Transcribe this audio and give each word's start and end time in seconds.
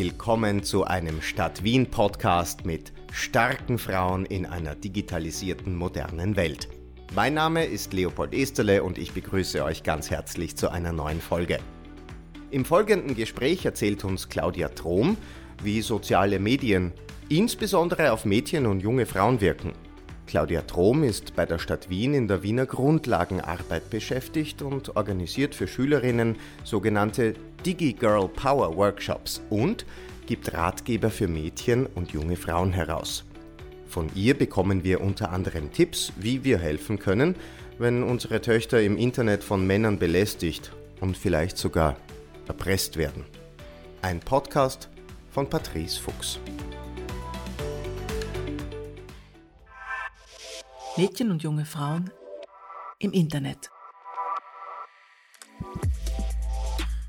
Willkommen 0.00 0.62
zu 0.62 0.84
einem 0.84 1.20
Stadt 1.20 1.64
Wien 1.64 1.90
Podcast 1.90 2.64
mit 2.64 2.92
starken 3.10 3.78
Frauen 3.78 4.26
in 4.26 4.46
einer 4.46 4.76
digitalisierten 4.76 5.74
modernen 5.74 6.36
Welt. 6.36 6.68
Mein 7.16 7.34
Name 7.34 7.64
ist 7.64 7.92
Leopold 7.92 8.32
Esterle 8.32 8.84
und 8.84 8.96
ich 8.96 9.10
begrüße 9.12 9.64
euch 9.64 9.82
ganz 9.82 10.08
herzlich 10.08 10.56
zu 10.56 10.70
einer 10.70 10.92
neuen 10.92 11.20
Folge. 11.20 11.58
Im 12.52 12.64
folgenden 12.64 13.16
Gespräch 13.16 13.64
erzählt 13.64 14.04
uns 14.04 14.28
Claudia 14.28 14.68
Trom, 14.68 15.16
wie 15.64 15.82
soziale 15.82 16.38
Medien 16.38 16.92
insbesondere 17.28 18.12
auf 18.12 18.24
Mädchen 18.24 18.66
und 18.66 18.78
junge 18.78 19.04
Frauen 19.04 19.40
wirken. 19.40 19.72
Claudia 20.28 20.60
Trom 20.60 21.04
ist 21.04 21.34
bei 21.36 21.46
der 21.46 21.58
Stadt 21.58 21.88
Wien 21.88 22.12
in 22.12 22.28
der 22.28 22.42
Wiener 22.42 22.66
Grundlagenarbeit 22.66 23.88
beschäftigt 23.88 24.60
und 24.60 24.94
organisiert 24.94 25.54
für 25.54 25.66
Schülerinnen 25.66 26.36
sogenannte 26.64 27.32
DigiGirl 27.64 28.28
Power 28.28 28.76
Workshops 28.76 29.40
und 29.48 29.86
gibt 30.26 30.52
Ratgeber 30.52 31.08
für 31.08 31.28
Mädchen 31.28 31.86
und 31.86 32.12
junge 32.12 32.36
Frauen 32.36 32.74
heraus. 32.74 33.24
Von 33.86 34.10
ihr 34.14 34.36
bekommen 34.36 34.84
wir 34.84 35.00
unter 35.00 35.32
anderem 35.32 35.72
Tipps, 35.72 36.12
wie 36.18 36.44
wir 36.44 36.58
helfen 36.58 36.98
können, 36.98 37.34
wenn 37.78 38.02
unsere 38.02 38.42
Töchter 38.42 38.82
im 38.82 38.98
Internet 38.98 39.42
von 39.42 39.66
Männern 39.66 39.98
belästigt 39.98 40.72
und 41.00 41.16
vielleicht 41.16 41.56
sogar 41.56 41.96
erpresst 42.46 42.98
werden. 42.98 43.24
Ein 44.02 44.20
Podcast 44.20 44.90
von 45.30 45.48
Patrice 45.48 45.98
Fuchs. 45.98 46.38
Mädchen 50.98 51.30
und 51.30 51.44
junge 51.44 51.64
Frauen 51.64 52.10
im 52.98 53.12
Internet. 53.12 53.70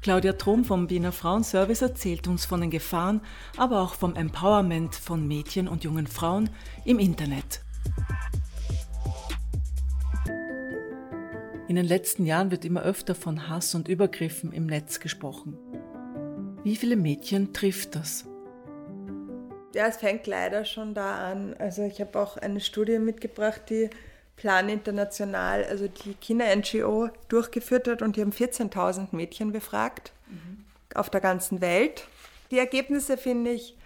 Claudia 0.03 0.33
Trom 0.33 0.63
vom 0.63 0.91
Wiener 0.91 1.11
Frauenservice 1.11 1.81
erzählt 1.81 2.27
uns 2.27 2.45
von 2.45 2.61
den 2.61 2.69
Gefahren, 2.69 3.19
aber 3.57 3.81
auch 3.81 3.95
vom 3.95 4.15
Empowerment 4.15 4.93
von 4.93 5.27
Mädchen 5.27 5.67
und 5.67 5.83
jungen 5.83 6.05
Frauen 6.05 6.51
im 6.85 6.99
Internet. 6.99 7.63
In 11.67 11.75
den 11.75 11.85
letzten 11.87 12.27
Jahren 12.27 12.51
wird 12.51 12.65
immer 12.65 12.83
öfter 12.83 13.15
von 13.15 13.49
Hass 13.49 13.73
und 13.73 13.87
Übergriffen 13.87 14.51
im 14.51 14.67
Netz 14.67 14.99
gesprochen. 14.99 15.57
Wie 16.63 16.75
viele 16.75 16.95
Mädchen 16.95 17.53
trifft 17.53 17.95
das? 17.95 18.28
Ja, 19.73 19.85
es 19.87 19.97
fängt 19.97 20.25
leider 20.25 20.65
schon 20.65 20.93
da 20.93 21.29
an. 21.31 21.55
Also 21.59 21.83
ich 21.83 22.01
habe 22.01 22.19
auch 22.19 22.37
eine 22.37 22.59
Studie 22.59 22.97
mitgebracht, 22.97 23.61
die 23.69 23.89
Plan 24.35 24.69
International, 24.69 25.63
also 25.63 25.87
die 25.87 26.15
Kinder-NGO, 26.15 27.09
durchgeführt 27.27 27.87
hat 27.87 28.01
und 28.01 28.15
die 28.15 28.21
haben 28.21 28.31
14.000 28.31 29.09
Mädchen 29.11 29.51
befragt 29.51 30.11
mhm. 30.27 30.65
auf 30.95 31.09
der 31.09 31.21
ganzen 31.21 31.61
Welt. 31.61 32.07
Die 32.49 32.57
Ergebnisse, 32.57 33.17
finde 33.17 33.51
ich, 33.51 33.77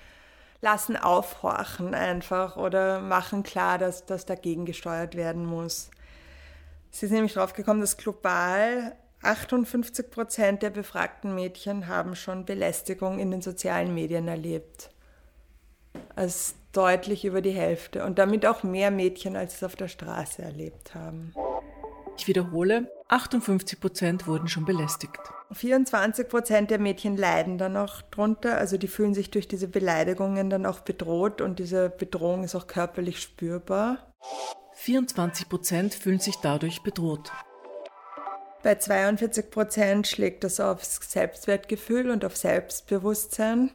lassen 0.61 0.95
aufhorchen 0.95 1.94
einfach 1.94 2.56
oder 2.56 3.02
machen 3.02 3.44
klar, 3.44 3.78
dass 3.78 4.06
das 4.06 4.26
dagegen 4.26 4.66
gesteuert 4.66 5.16
werden 5.16 5.45
muss. 5.45 5.89
Sie 6.92 7.08
sind 7.08 7.16
nämlich 7.16 7.34
drauf 7.34 7.54
gekommen, 7.54 7.81
dass 7.81 7.98
global 7.98 8.95
58 9.23 10.09
Prozent 10.11 10.61
der 10.61 10.70
befragten 10.70 11.36
Mädchen 11.36 11.88
haben 11.88 12.16
schon 12.16 12.45
Belästigung 12.45 13.20
in 13.20 13.31
den 13.31 13.42
sozialen 13.42 13.94
Medien 13.94 14.30
erlebt 14.30 14.92
als 16.16 16.56
deutlich 16.72 17.25
über 17.25 17.42
die 17.42 17.52
Hälfte 17.52 18.03
und 18.03 18.19
damit 18.19 18.45
auch 18.45 18.64
mehr 18.64 18.92
Mädchen, 18.92 19.36
als 19.36 19.56
es 19.56 19.64
auf 19.64 19.75
der 19.75 19.88
Straße 19.88 20.42
erlebt 20.42 20.95
haben. 20.95 21.33
Ich 22.17 22.28
wiederhole, 22.28 22.92
58 23.08 23.80
Prozent 23.80 24.28
wurden 24.28 24.47
schon 24.47 24.66
belästigt. 24.66 25.20
24 25.52 26.28
Prozent 26.28 26.72
der 26.72 26.80
Mädchen 26.80 27.17
leiden 27.17 27.58
dann 27.58 27.78
auch 27.78 28.02
drunter, 28.02 28.58
also 28.58 28.77
die 28.77 28.87
fühlen 28.87 29.14
sich 29.14 29.32
durch 29.32 29.48
diese 29.48 29.67
Beleidigungen 29.67 30.49
dann 30.49 30.65
auch 30.65 30.80
bedroht 30.80 31.42
und 31.42 31.60
diese 31.60 31.89
Bedrohung 31.89 32.43
ist 32.43 32.55
auch 32.55 32.67
körperlich 32.67 33.20
spürbar. 33.20 34.11
24 34.73 35.49
Prozent 35.49 35.93
fühlen 35.93 36.20
sich 36.20 36.37
dadurch 36.37 36.82
bedroht. 36.82 37.32
Bei 38.63 38.75
42 38.75 39.51
Prozent 39.51 40.07
schlägt 40.07 40.45
das 40.45 40.61
aufs 40.61 40.99
Selbstwertgefühl 41.11 42.09
und 42.09 42.23
auf 42.23 42.37
Selbstbewusstsein. 42.37 43.71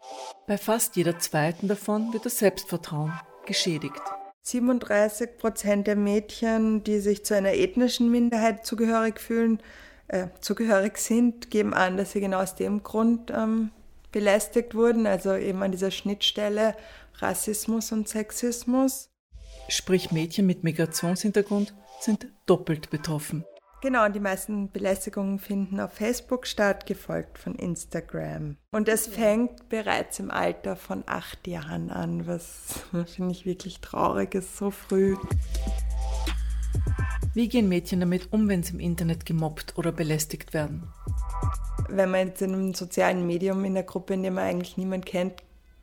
Bei 0.46 0.56
fast 0.56 0.96
jeder 0.96 1.18
zweiten 1.18 1.68
davon 1.68 2.10
wird 2.14 2.24
das 2.24 2.38
Selbstvertrauen 2.38 3.12
geschädigt. 3.44 4.00
37 4.42 5.36
Prozent 5.36 5.86
der 5.86 5.96
Mädchen, 5.96 6.82
die 6.84 7.00
sich 7.00 7.22
zu 7.22 7.36
einer 7.36 7.52
ethnischen 7.52 8.10
Minderheit 8.10 8.64
zugehörig 8.64 9.20
fühlen, 9.20 9.62
äh, 10.08 10.28
zugehörig 10.40 10.96
sind, 10.96 11.50
geben 11.50 11.74
an, 11.74 11.98
dass 11.98 12.12
sie 12.12 12.20
genau 12.20 12.40
aus 12.40 12.54
dem 12.54 12.82
Grund 12.82 13.30
ähm, 13.30 13.70
belästigt 14.10 14.74
wurden, 14.74 15.06
also 15.06 15.34
eben 15.34 15.62
an 15.62 15.70
dieser 15.70 15.90
Schnittstelle 15.90 16.74
Rassismus 17.18 17.92
und 17.92 18.08
Sexismus. 18.08 19.10
Sprich, 19.68 20.12
Mädchen 20.12 20.46
mit 20.46 20.64
Migrationshintergrund 20.64 21.74
sind 22.00 22.28
doppelt 22.46 22.88
betroffen. 22.88 23.44
Genau, 23.80 24.04
und 24.04 24.14
die 24.16 24.20
meisten 24.20 24.72
Belästigungen 24.72 25.38
finden 25.38 25.78
auf 25.78 25.92
Facebook 25.92 26.48
statt, 26.48 26.84
gefolgt 26.84 27.38
von 27.38 27.54
Instagram. 27.54 28.56
Und 28.72 28.88
es 28.88 29.06
fängt 29.06 29.68
bereits 29.68 30.18
im 30.18 30.32
Alter 30.32 30.74
von 30.74 31.04
acht 31.06 31.46
Jahren 31.46 31.90
an, 31.90 32.26
was 32.26 32.84
finde 33.14 33.30
ich 33.30 33.46
wirklich 33.46 33.80
traurig 33.80 34.34
ist, 34.34 34.56
so 34.56 34.72
früh. 34.72 35.16
Wie 37.34 37.48
gehen 37.48 37.68
Mädchen 37.68 38.00
damit 38.00 38.32
um, 38.32 38.48
wenn 38.48 38.64
sie 38.64 38.74
im 38.74 38.80
Internet 38.80 39.24
gemobbt 39.24 39.78
oder 39.78 39.92
belästigt 39.92 40.54
werden? 40.54 40.92
Wenn 41.88 42.10
man 42.10 42.28
jetzt 42.28 42.42
in 42.42 42.52
einem 42.52 42.74
sozialen 42.74 43.26
Medium 43.28 43.64
in 43.64 43.74
der 43.74 43.84
Gruppe, 43.84 44.14
in 44.14 44.24
der 44.24 44.32
man 44.32 44.44
eigentlich 44.44 44.76
niemand 44.76 45.06
kennt, 45.06 45.34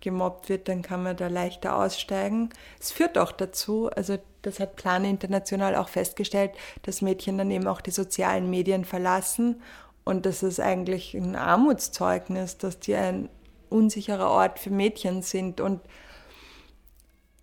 gemobbt 0.05 0.47
wird, 0.47 0.69
dann 0.69 0.81
kann 0.81 1.03
man 1.03 1.17
da 1.17 1.27
leichter 1.27 1.75
aussteigen. 1.75 2.49
Es 2.79 2.91
führt 2.91 3.17
auch 3.17 3.33
dazu, 3.33 3.89
also 3.89 4.17
das 4.43 4.61
hat 4.61 4.77
Plan 4.77 5.03
International 5.03 5.75
auch 5.75 5.89
festgestellt, 5.89 6.51
dass 6.83 7.01
Mädchen 7.01 7.37
dann 7.37 7.51
eben 7.51 7.67
auch 7.67 7.81
die 7.81 7.91
sozialen 7.91 8.49
Medien 8.49 8.85
verlassen 8.85 9.61
und 10.05 10.25
das 10.25 10.43
ist 10.43 10.59
eigentlich 10.59 11.15
ein 11.15 11.35
Armutszeugnis, 11.35 12.57
dass 12.57 12.79
die 12.79 12.95
ein 12.95 13.27
unsicherer 13.69 14.29
Ort 14.29 14.59
für 14.59 14.69
Mädchen 14.69 15.23
sind 15.23 15.59
und 15.59 15.81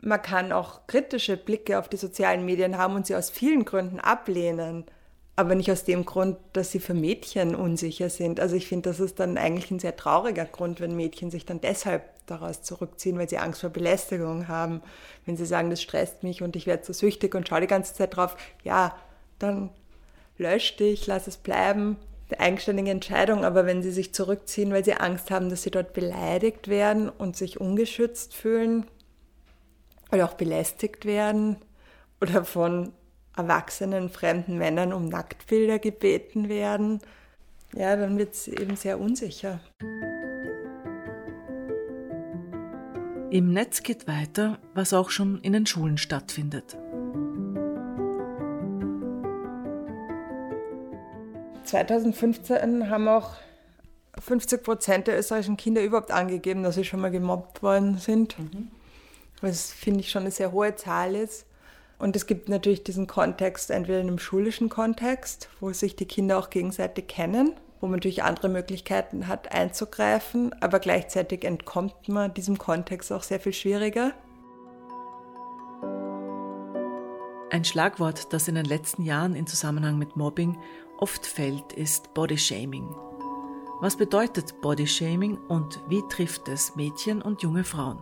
man 0.01 0.23
kann 0.23 0.53
auch 0.53 0.87
kritische 0.87 1.37
Blicke 1.37 1.79
auf 1.79 1.89
die 1.89 1.97
sozialen 1.97 2.45
Medien 2.45 2.79
haben 2.79 2.95
und 2.95 3.07
sie 3.07 3.17
aus 3.17 3.31
vielen 3.31 3.65
Gründen 3.65 4.01
ablehnen, 4.01 4.85
aber 5.35 5.55
nicht 5.55 5.73
aus 5.73 5.85
dem 5.85 6.05
Grund, 6.05 6.37
dass 6.53 6.71
sie 6.71 6.81
für 6.81 6.95
Mädchen 6.95 7.55
unsicher 7.55 8.11
sind. 8.11 8.39
Also 8.39 8.55
ich 8.55 8.69
finde, 8.69 8.91
das 8.91 9.01
ist 9.01 9.19
dann 9.19 9.39
eigentlich 9.39 9.71
ein 9.71 9.81
sehr 9.81 9.97
trauriger 9.97 10.45
Grund, 10.45 10.81
wenn 10.81 10.95
Mädchen 10.95 11.31
sich 11.31 11.45
dann 11.45 11.61
deshalb 11.61 12.03
daraus 12.27 12.63
zurückziehen, 12.63 13.19
weil 13.19 13.29
sie 13.29 13.39
Angst 13.39 13.61
vor 13.61 13.71
Belästigung 13.71 14.49
haben. 14.49 14.83
Wenn 15.27 15.37
sie 15.37 15.47
sagen, 15.47 15.71
das 15.71 15.83
stresst 15.83 16.23
mich 16.23 16.43
und 16.43 16.57
ich 16.57 16.67
werde 16.67 16.85
so 16.85 16.93
süchtig 16.93 17.35
und 17.35 17.49
schaue 17.49 17.61
die 17.61 17.67
ganze 17.67 17.95
Zeit 17.95 18.17
drauf, 18.17 18.37
ja, 18.63 18.97
dann 19.39 19.71
lösch 20.39 20.77
dich, 20.77 21.07
lass 21.07 21.27
es 21.27 21.37
bleiben. 21.37 21.97
Eine 22.31 22.41
eigenständige 22.41 22.91
Entscheidung, 22.91 23.45
aber 23.45 23.67
wenn 23.67 23.83
sie 23.83 23.91
sich 23.91 24.15
zurückziehen, 24.15 24.73
weil 24.73 24.85
sie 24.85 24.95
Angst 24.95 25.31
haben, 25.31 25.51
dass 25.51 25.63
sie 25.63 25.71
dort 25.71 25.93
beleidigt 25.93 26.69
werden 26.69 27.09
und 27.09 27.37
sich 27.37 27.61
ungeschützt 27.61 28.35
fühlen 28.35 28.87
oder 30.11 30.25
auch 30.25 30.35
belästigt 30.35 31.05
werden 31.05 31.57
oder 32.21 32.45
von 32.45 32.93
erwachsenen 33.37 34.09
fremden 34.09 34.59
Männern 34.59 34.93
um 34.93 35.09
Nacktbilder 35.09 35.79
gebeten 35.79 36.49
werden, 36.49 37.01
ja, 37.75 37.97
dann 37.97 38.19
wird 38.19 38.35
es 38.35 38.49
eben 38.49 38.77
sehr 38.77 39.01
unsicher. 39.01 39.61
Im 43.33 43.51
Netz 43.55 43.83
geht 43.83 44.07
weiter, 44.07 44.59
was 44.75 44.93
auch 44.93 45.09
schon 45.09 45.41
in 45.41 45.55
den 45.55 45.65
Schulen 45.65 45.97
stattfindet. 45.97 46.77
...2015 51.65 52.91
haben 52.91 53.09
auch 53.09 53.37
50 54.21 54.63
Prozent 54.63 55.07
der 55.07 55.19
österreichischen 55.19 55.57
Kinder 55.57 55.83
überhaupt 55.83 56.11
angegeben, 56.11 56.63
dass 56.63 56.75
sie 56.75 56.85
schon 56.85 57.01
mal 57.01 57.11
gemobbt 57.11 57.63
worden 57.63 57.97
sind. 57.97 58.39
Mhm. 58.39 58.69
Was 59.41 59.73
finde 59.73 60.01
ich 60.01 60.11
schon 60.11 60.25
eine 60.25 60.31
sehr 60.31 60.53
hohe 60.53 60.77
Zahl 60.77 61.15
ist. 61.15 61.47
Und 61.99 62.15
es 62.17 62.27
gibt 62.27 62.51
natürlich 62.51 62.85
diesen 62.85 63.07
Kontext, 63.07 63.71
entweder 63.71 64.01
in 64.01 64.09
einem 64.09 64.19
schulischen 64.19 64.69
Kontext, 64.69 65.49
wo 65.59 65.73
sich 65.73 65.97
die 65.97 66.05
Kinder 66.05 66.37
auch 66.37 66.51
gegenseitig 66.51 67.09
kennen 67.09 67.55
wo 67.83 67.89
man 67.89 67.97
natürlich 67.97 68.23
andere 68.23 68.49
Möglichkeiten 68.49 69.27
hat 69.27 69.53
einzugreifen, 69.53 70.55
aber 70.63 70.79
gleichzeitig 70.79 71.45
entkommt 71.45 72.09
man 72.09 72.33
diesem 72.33 72.57
Kontext 72.57 73.13
auch 73.13 73.25
sehr 73.25 73.41
viel 73.41 73.53
schwieriger. 73.53 74.13
Ein 77.51 77.65
Schlagwort, 77.65 78.33
das 78.33 78.47
in 78.47 78.55
den 78.55 78.65
letzten 78.65 79.03
Jahren 79.03 79.35
in 79.35 79.49
Zusammenhang 79.49 79.99
mit 79.99 80.17
Mobbing 80.17 80.57
oft 80.99 81.27
fällt, 81.27 81.73
ist 81.73 82.15
Bodyshaming. 82.15 82.89
Was 83.81 83.97
bedeutet 83.97 84.61
Bodyshaming 84.63 85.37
und 85.49 85.81
wie 85.89 86.03
trifft 86.09 86.47
es 86.49 86.77
Mädchen 86.77 87.21
und 87.21 87.43
junge 87.43 87.65
Frauen? 87.65 87.99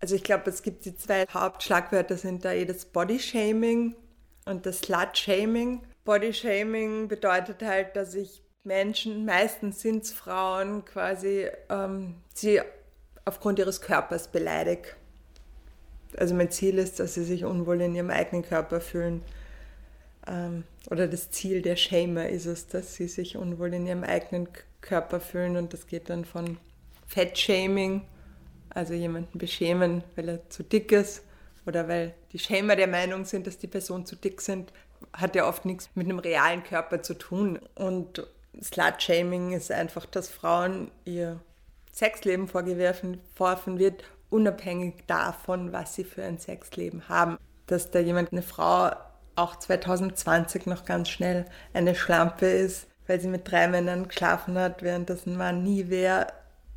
Also 0.00 0.14
ich 0.14 0.24
glaube, 0.24 0.48
es 0.48 0.62
gibt 0.62 0.86
die 0.86 0.96
zwei 0.96 1.26
Hauptschlagwörter 1.32 2.16
sind 2.16 2.46
da 2.46 2.52
eh 2.52 2.64
das 2.64 2.86
Bodyshaming 2.86 3.94
und 4.46 4.64
das 4.64 4.80
Slutshaming. 4.80 5.82
Bodyshaming 6.04 7.08
bedeutet 7.08 7.62
halt, 7.62 7.96
dass 7.96 8.14
ich 8.14 8.42
Menschen, 8.64 9.24
meistens 9.24 9.80
sind 9.80 10.04
es 10.04 10.12
Frauen, 10.12 10.84
quasi 10.84 11.48
ähm, 11.68 12.16
sie 12.34 12.60
aufgrund 13.24 13.58
ihres 13.58 13.80
Körpers 13.80 14.28
beleidigt. 14.28 14.96
Also 16.16 16.34
mein 16.34 16.50
Ziel 16.50 16.78
ist, 16.78 17.00
dass 17.00 17.14
sie 17.14 17.24
sich 17.24 17.44
unwohl 17.44 17.80
in 17.80 17.94
ihrem 17.94 18.10
eigenen 18.10 18.42
Körper 18.42 18.80
fühlen. 18.80 19.22
Ähm, 20.26 20.64
oder 20.90 21.08
das 21.08 21.30
Ziel 21.30 21.62
der 21.62 21.76
Shamer 21.76 22.28
ist 22.28 22.46
es, 22.46 22.66
dass 22.66 22.94
sie 22.94 23.08
sich 23.08 23.36
unwohl 23.36 23.72
in 23.74 23.86
ihrem 23.86 24.04
eigenen 24.04 24.48
Körper 24.80 25.20
fühlen. 25.20 25.56
Und 25.56 25.72
das 25.72 25.86
geht 25.86 26.10
dann 26.10 26.24
von 26.24 26.58
Fettshaming, 27.06 28.02
also 28.70 28.94
jemanden 28.94 29.38
beschämen, 29.38 30.04
weil 30.16 30.28
er 30.28 30.50
zu 30.50 30.62
dick 30.62 30.92
ist 30.92 31.22
oder 31.66 31.88
weil 31.88 32.14
die 32.32 32.38
Shamer 32.38 32.76
der 32.76 32.88
Meinung 32.88 33.24
sind, 33.24 33.46
dass 33.46 33.58
die 33.58 33.66
Person 33.66 34.06
zu 34.06 34.16
dick 34.16 34.40
sind, 34.40 34.72
hat 35.12 35.34
ja 35.34 35.48
oft 35.48 35.64
nichts 35.64 35.90
mit 35.94 36.06
einem 36.06 36.18
realen 36.18 36.62
Körper 36.62 37.02
zu 37.02 37.14
tun. 37.14 37.58
Und 37.74 38.26
Slut-Shaming 38.60 39.52
ist 39.52 39.70
einfach, 39.70 40.06
dass 40.06 40.28
Frauen 40.28 40.90
ihr 41.04 41.40
Sexleben 41.92 42.48
vorgeworfen 42.48 43.78
wird, 43.78 44.04
unabhängig 44.30 45.04
davon, 45.06 45.72
was 45.72 45.94
sie 45.94 46.04
für 46.04 46.24
ein 46.24 46.38
Sexleben 46.38 47.08
haben. 47.08 47.36
Dass 47.66 47.90
da 47.90 47.98
jemand, 47.98 48.32
eine 48.32 48.42
Frau, 48.42 48.90
auch 49.36 49.56
2020 49.56 50.66
noch 50.66 50.84
ganz 50.84 51.08
schnell 51.08 51.46
eine 51.72 51.94
Schlampe 51.94 52.46
ist, 52.46 52.86
weil 53.06 53.20
sie 53.20 53.28
mit 53.28 53.50
drei 53.50 53.68
Männern 53.68 54.08
geschlafen 54.08 54.58
hat, 54.58 54.82
während 54.82 55.10
das 55.10 55.26
ein 55.26 55.36
Mann 55.36 55.62
nie 55.62 55.88
wäre. 55.88 56.26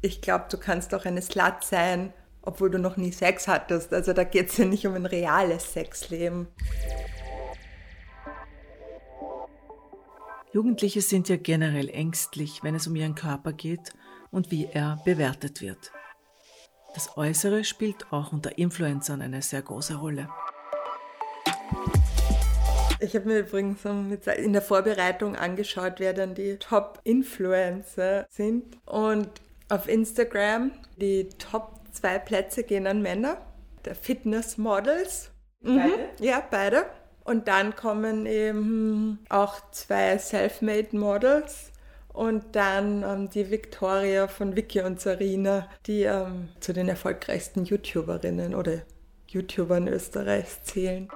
Ich 0.01 0.22
glaube, 0.22 0.45
du 0.50 0.57
kannst 0.57 0.94
auch 0.94 1.06
eine 1.06 1.22
Slut 1.22 1.63
sein, 1.63 2.13
obwohl 2.42 2.69
du 2.69 2.80
noch 2.80 2.98
nie 2.98 3.12
Sex 3.12 3.48
hattest. 3.48 3.94
Also 3.94 4.13
da 4.13 4.24
geht 4.24 4.50
es 4.50 4.57
ja 4.57 4.66
nicht 4.66 4.86
um 4.86 4.94
ein 4.95 5.06
reales 5.06 5.74
Sexleben. 5.74 6.48
Jugendliche 10.55 11.01
sind 11.01 11.27
ja 11.27 11.35
generell 11.35 11.89
ängstlich, 11.89 12.63
wenn 12.63 12.75
es 12.75 12.87
um 12.87 12.95
ihren 12.95 13.13
Körper 13.13 13.51
geht 13.51 13.91
und 14.31 14.51
wie 14.51 14.69
er 14.71 15.01
bewertet 15.03 15.59
wird. 15.59 15.91
Das 16.93 17.17
Äußere 17.17 17.65
spielt 17.65 18.13
auch 18.13 18.31
unter 18.31 18.57
Influencern 18.57 19.21
eine 19.21 19.41
sehr 19.41 19.61
große 19.61 19.95
Rolle. 19.95 20.29
Ich 23.01 23.13
habe 23.17 23.25
mir 23.25 23.39
übrigens 23.39 23.83
in 23.83 24.53
der 24.53 24.61
Vorbereitung 24.61 25.35
angeschaut, 25.35 25.95
wer 25.97 26.13
dann 26.13 26.35
die 26.35 26.55
Top-Influencer 26.55 28.25
sind. 28.29 28.77
Und 28.85 29.27
auf 29.67 29.89
Instagram, 29.89 30.71
die 30.95 31.27
Top 31.37 31.81
zwei 31.91 32.17
Plätze 32.17 32.63
gehen 32.63 32.87
an 32.87 33.01
Männer, 33.01 33.41
der 33.83 33.93
Fitness-Models. 33.93 35.31
Mhm. 35.59 35.75
Beide? 35.75 36.09
Ja, 36.21 36.41
beide. 36.49 36.85
Und 37.25 37.48
dann 37.48 37.75
kommen 37.75 38.27
eben 38.27 39.18
auch 39.30 39.56
zwei 39.72 40.16
Self-Made-Models 40.16 41.72
und 42.13 42.56
dann 42.56 43.01
ähm, 43.01 43.30
die 43.31 43.50
Victoria 43.50 44.27
von 44.27 44.56
Vicky 44.56 44.81
und 44.81 45.01
Sarina, 45.01 45.68
die 45.88 46.04
ähm, 46.04 46.50
zu 46.60 46.72
den 46.72 46.88
erfolgreichsten 46.88 47.66
YouTuberinnen 47.66 48.54
oder 48.54 48.83
YouTubern 49.27 49.88
Österreichs 49.88 50.63
zählen. 50.66 51.10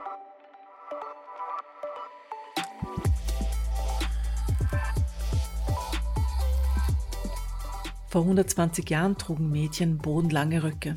Vor 8.08 8.24
120 8.24 8.90
Jahren 8.90 9.16
trugen 9.16 9.52
Mädchen 9.52 10.00
bodenlange 10.00 10.64
Röcke. 10.64 10.96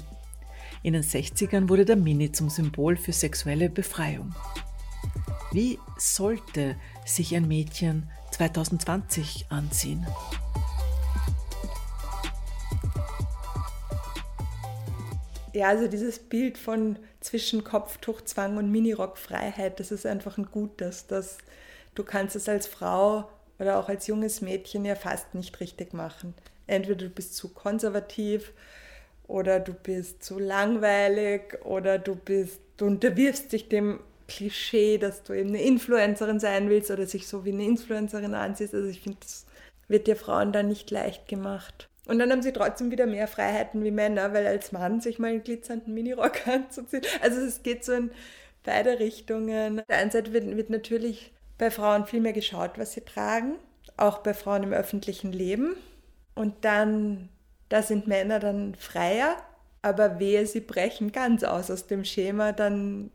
In 0.83 0.95
den 0.95 1.03
60ern 1.03 1.69
wurde 1.69 1.85
der 1.85 1.97
Mini 1.97 2.33
zum 2.33 2.49
Symbol 2.49 2.97
für 2.97 3.13
sexuelle 3.13 3.69
Befreiung. 3.69 4.35
Wie 5.53 5.79
sollte 5.99 6.77
sich 7.05 7.37
ein 7.37 7.47
Mädchen 7.47 8.09
2020 8.31 9.47
anziehen? 9.51 10.07
Ja, 15.53 15.69
also 15.69 15.89
dieses 15.89 16.19
Bild 16.19 16.57
von 16.57 16.99
zwischen 17.21 17.65
Kopftuchzwang 17.65 18.57
und 18.57 18.71
Minirockfreiheit, 18.71 19.79
das 19.79 19.93
ist 19.93 20.07
einfach 20.07 20.39
ein 20.39 20.47
gutes. 20.47 21.07
Das, 21.07 21.37
du 21.95 22.03
kannst 22.03 22.35
es 22.35 22.49
als 22.49 22.67
Frau 22.67 23.29
oder 23.59 23.79
auch 23.79 23.91
als 23.91 24.07
junges 24.07 24.41
Mädchen 24.41 24.87
ja 24.87 24.95
fast 24.95 25.35
nicht 25.35 25.61
richtig 25.61 25.93
machen. 25.93 26.33
Entweder 26.67 26.97
du 26.97 27.11
bist 27.11 27.37
zu 27.37 27.51
konservativ 27.51 28.55
oder 29.29 29.61
du 29.61 29.75
bist 29.75 30.23
zu 30.25 30.39
langweilig 30.39 31.63
oder 31.63 31.99
du 31.99 32.17
bist, 32.17 32.61
du 32.79 32.87
unterwirfst 32.87 33.53
dich 33.53 33.69
dem 33.69 34.01
Klischee, 34.29 34.99
dass 34.99 35.23
du 35.23 35.33
eben 35.33 35.51
eine 35.51 35.63
Influencerin 35.63 36.41
sein 36.41 36.69
willst 36.69 36.91
oder 36.91 37.07
sich 37.07 37.27
so 37.29 37.45
wie 37.45 37.53
eine 37.53 37.65
Influencerin 37.65 38.35
ansiehst. 38.35 38.75
Also 38.75 38.89
ich 38.89 39.01
finde, 39.01 39.19
das 39.21 39.47
wird 39.89 40.07
dir 40.07 40.17
Frauen 40.17 40.53
dann 40.53 40.69
nicht 40.69 40.91
leicht 40.91 41.29
gemacht. 41.29 41.89
Und 42.07 42.19
dann 42.19 42.31
haben 42.33 42.43
sie 42.43 42.53
trotzdem 42.53 42.91
wieder 42.91 43.07
mehr 43.07 43.29
Freiheiten 43.29 43.85
wie 43.85 43.91
Männer, 43.91 44.33
weil 44.33 44.47
als 44.47 44.73
Mann 44.73 45.01
sich 45.01 45.19
mal 45.19 45.29
einen 45.29 45.45
glitzernden 45.45 45.95
Minirock 45.95 46.47
anzuziehen. 46.49 47.03
Also 47.21 47.41
es 47.41 47.63
geht 47.63 47.85
so 47.85 47.93
in 47.93 48.11
beide 48.65 48.99
Richtungen. 48.99 49.81
Auf 49.81 49.87
der 49.87 49.99
einen 49.99 50.11
Seite 50.11 50.33
wird, 50.33 50.57
wird 50.57 50.71
natürlich 50.71 51.33
bei 51.59 51.71
Frauen 51.71 52.07
viel 52.07 52.21
mehr 52.21 52.33
geschaut, 52.33 52.73
was 52.77 52.93
sie 52.93 53.03
tragen, 53.03 53.55
auch 53.97 54.19
bei 54.19 54.35
Frauen 54.35 54.65
im 54.65 54.73
öffentlichen 54.73 55.33
Leben. 55.33 55.77
Und 56.35 56.65
dann, 56.65 57.29
da 57.69 57.83
sind 57.83 58.07
Männer 58.07 58.41
dann 58.41 58.75
freier, 58.75 59.37
aber 59.83 60.19
wehe, 60.19 60.47
sie 60.47 60.61
brechen 60.61 61.13
ganz 61.13 61.45
aus 61.45 61.71
aus 61.71 61.87
dem 61.87 62.05
Schema, 62.05 62.53
dann 62.53 63.11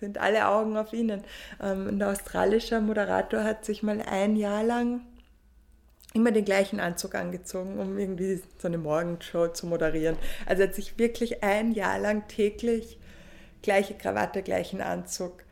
sind 0.00 0.18
alle 0.18 0.48
Augen 0.48 0.76
auf 0.76 0.92
ihnen. 0.92 1.22
Ähm, 1.62 1.88
ein 1.88 2.02
australischer 2.02 2.80
Moderator 2.80 3.44
hat 3.44 3.64
sich 3.64 3.82
mal 3.82 4.00
ein 4.02 4.36
Jahr 4.36 4.62
lang 4.62 5.00
immer 6.14 6.30
den 6.32 6.44
gleichen 6.44 6.80
Anzug 6.80 7.14
angezogen, 7.14 7.78
um 7.78 7.98
irgendwie 7.98 8.42
so 8.58 8.68
eine 8.68 8.78
Morgenshow 8.78 9.48
zu 9.48 9.66
moderieren. 9.66 10.16
Also 10.46 10.62
hat 10.62 10.74
sich 10.74 10.98
wirklich 10.98 11.42
ein 11.42 11.72
Jahr 11.72 11.98
lang 11.98 12.26
täglich 12.28 12.98
gleiche 13.62 13.94
Krawatte, 13.94 14.42
gleichen 14.42 14.80
Anzug. 14.80 15.44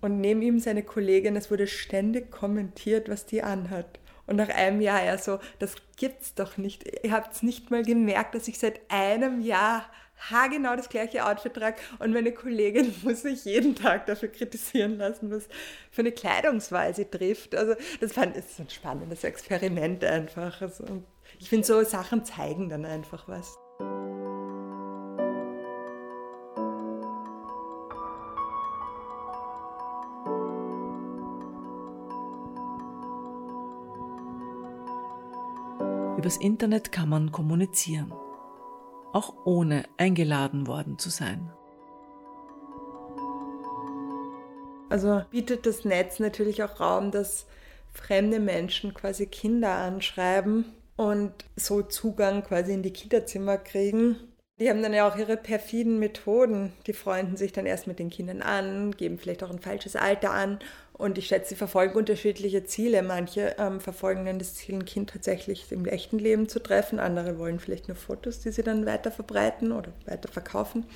Und 0.00 0.20
neben 0.20 0.42
ihm 0.42 0.60
seine 0.60 0.82
Kollegin, 0.82 1.36
es 1.36 1.50
wurde 1.50 1.66
ständig 1.66 2.30
kommentiert, 2.30 3.08
was 3.08 3.26
die 3.26 3.42
anhat. 3.42 3.98
Und 4.28 4.36
nach 4.36 4.50
einem 4.50 4.80
Jahr 4.80 5.02
er 5.02 5.18
so, 5.18 5.40
das 5.58 5.74
gibt's 5.96 6.34
doch 6.34 6.56
nicht. 6.58 6.84
Ihr 7.02 7.12
habt 7.12 7.34
es 7.34 7.42
nicht 7.42 7.70
mal 7.70 7.82
gemerkt, 7.82 8.34
dass 8.34 8.46
ich 8.46 8.58
seit 8.58 8.80
einem 8.90 9.40
Jahr 9.40 9.86
haargenau 10.30 10.76
das 10.76 10.88
gleiche 10.88 11.24
Outfit 11.24 11.54
trage 11.54 11.76
und 11.98 12.12
meine 12.12 12.32
Kollegin 12.32 12.94
muss 13.02 13.22
sich 13.22 13.44
jeden 13.44 13.74
Tag 13.74 14.06
dafür 14.06 14.28
kritisieren 14.28 14.98
lassen, 14.98 15.30
was 15.30 15.48
für 15.90 16.02
eine 16.02 16.12
Kleidungswahl 16.12 16.94
sie 16.94 17.06
trifft. 17.06 17.54
Also 17.54 17.74
das 18.00 18.12
fand 18.12 18.36
ich 18.36 18.44
so 18.44 18.62
ein 18.62 18.70
spannendes 18.70 19.24
Experiment 19.24 20.04
einfach. 20.04 20.60
Also, 20.60 20.84
ich 21.38 21.48
finde, 21.48 21.66
so 21.66 21.82
Sachen 21.84 22.24
zeigen 22.24 22.68
dann 22.68 22.84
einfach 22.84 23.28
was. 23.28 23.56
Übers 36.18 36.36
Internet 36.36 36.92
kann 36.92 37.08
man 37.08 37.32
kommunizieren 37.32 38.12
auch 39.12 39.34
ohne 39.44 39.84
eingeladen 39.96 40.66
worden 40.66 40.98
zu 40.98 41.10
sein. 41.10 41.50
Also 44.90 45.22
bietet 45.30 45.66
das 45.66 45.84
Netz 45.84 46.18
natürlich 46.18 46.62
auch 46.62 46.80
Raum, 46.80 47.10
dass 47.10 47.46
fremde 47.92 48.40
Menschen 48.40 48.94
quasi 48.94 49.26
Kinder 49.26 49.74
anschreiben 49.74 50.64
und 50.96 51.32
so 51.56 51.82
Zugang 51.82 52.42
quasi 52.42 52.72
in 52.72 52.82
die 52.82 52.92
Kinderzimmer 52.92 53.58
kriegen. 53.58 54.16
Die 54.58 54.68
haben 54.68 54.82
dann 54.82 54.94
ja 54.94 55.08
auch 55.08 55.16
ihre 55.16 55.36
perfiden 55.36 55.98
Methoden. 55.98 56.72
Die 56.86 56.92
freunden 56.92 57.36
sich 57.36 57.52
dann 57.52 57.66
erst 57.66 57.86
mit 57.86 57.98
den 57.98 58.10
Kindern 58.10 58.42
an, 58.42 58.92
geben 58.92 59.18
vielleicht 59.18 59.44
auch 59.44 59.50
ein 59.50 59.60
falsches 59.60 59.94
Alter 59.94 60.32
an 60.32 60.58
und 60.98 61.16
ich 61.16 61.28
schätze, 61.28 61.50
sie 61.50 61.54
verfolgen 61.54 61.96
unterschiedliche 61.96 62.64
Ziele. 62.64 63.02
Manche 63.02 63.54
ähm, 63.56 63.80
verfolgen 63.80 64.24
dann 64.24 64.40
das 64.40 64.54
Ziel, 64.54 64.74
ein 64.74 64.84
Kind 64.84 65.10
tatsächlich 65.10 65.70
im 65.70 65.86
echten 65.86 66.18
Leben 66.18 66.48
zu 66.48 66.58
treffen. 66.58 66.98
Andere 66.98 67.38
wollen 67.38 67.60
vielleicht 67.60 67.86
nur 67.86 67.96
Fotos, 67.96 68.40
die 68.40 68.50
sie 68.50 68.64
dann 68.64 68.84
weiter 68.84 69.12
verbreiten 69.12 69.70
oder 69.70 69.92
weiter 70.06 70.28
verkaufen. 70.28 70.86